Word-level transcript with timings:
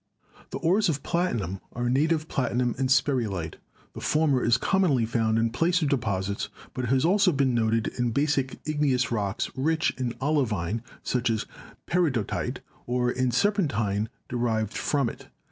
The 0.49 0.57
ores 0.57 0.89
of 0.89 1.03
Platinum 1.03 1.59
are 1.73 1.87
native 1.87 2.27
platinum 2.27 2.73
and 2.79 2.89
sperry 2.89 3.27
lite. 3.27 3.57
The 3.93 4.01
former 4.01 4.43
is 4.43 4.57
commonly 4.57 5.05
found 5.05 5.37
in 5.37 5.51
placer 5.51 5.85
deposits, 5.85 6.49
but 6.73 6.85
it 6.85 6.89
has 6.89 7.05
also 7.05 7.31
been 7.31 7.53
noted 7.53 7.85
in 7.99 8.09
basic 8.09 8.59
igneous 8.65 9.11
rocks 9.11 9.51
rich 9.55 9.93
in 9.99 10.15
olivine, 10.19 10.81
such 11.03 11.29
as 11.29 11.45
peridotite, 11.85 12.61
or 12.87 13.11
in 13.11 13.29
serpentine 13.29 14.09
derived 14.27 14.73
from 14.73 15.07
it. 15.07 15.27